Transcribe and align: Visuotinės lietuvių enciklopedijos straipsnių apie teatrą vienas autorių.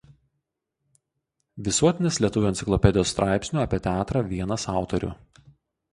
Visuotinės 1.67 2.19
lietuvių 2.25 2.49
enciklopedijos 2.53 3.13
straipsnių 3.15 3.61
apie 3.65 3.81
teatrą 3.89 4.27
vienas 4.33 4.67
autorių. 4.79 5.15